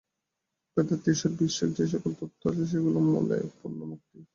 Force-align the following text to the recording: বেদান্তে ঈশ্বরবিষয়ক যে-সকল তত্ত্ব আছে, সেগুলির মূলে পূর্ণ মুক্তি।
বেদান্তে 0.77 1.09
ঈশ্বরবিষয়ক 1.11 1.71
যে-সকল 1.77 2.11
তত্ত্ব 2.19 2.43
আছে, 2.49 2.63
সেগুলির 2.65 3.05
মূলে 3.05 3.37
পূর্ণ 3.59 3.79
মুক্তি। 3.83 4.17